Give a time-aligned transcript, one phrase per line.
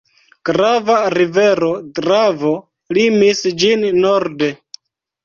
[0.49, 1.69] Grava rivero
[1.99, 2.53] Dravo
[2.99, 4.51] limis ĝin norde.